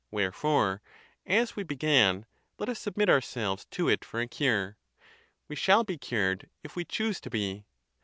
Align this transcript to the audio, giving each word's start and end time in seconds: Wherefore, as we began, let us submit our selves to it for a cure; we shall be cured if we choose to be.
Wherefore, 0.09 0.81
as 1.27 1.55
we 1.55 1.61
began, 1.61 2.25
let 2.57 2.69
us 2.69 2.79
submit 2.79 3.07
our 3.07 3.21
selves 3.21 3.65
to 3.65 3.87
it 3.87 4.03
for 4.03 4.19
a 4.19 4.27
cure; 4.27 4.79
we 5.47 5.55
shall 5.55 5.83
be 5.83 5.99
cured 5.99 6.49
if 6.63 6.75
we 6.75 6.85
choose 6.85 7.21
to 7.21 7.29
be. 7.29 7.65